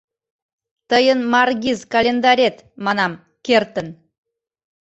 [0.89, 2.55] —Тыйын Маргиз календарет,
[2.85, 3.13] манам,
[3.45, 3.87] кертын.